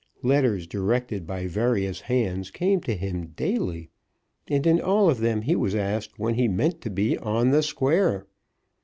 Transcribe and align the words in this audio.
Letters 0.23 0.65
directed 0.65 1.27
by 1.27 1.45
various 1.45 1.99
hands 2.01 2.49
came 2.49 2.81
to 2.81 2.95
him 2.95 3.33
daily, 3.35 3.91
and 4.47 4.65
in 4.65 4.81
all 4.81 5.11
of 5.11 5.19
them 5.19 5.43
he 5.43 5.55
was 5.55 5.75
asked 5.75 6.17
when 6.17 6.33
he 6.33 6.47
meant 6.47 6.81
to 6.81 6.89
be 6.89 7.19
on 7.19 7.51
the 7.51 7.61
square. 7.61 8.25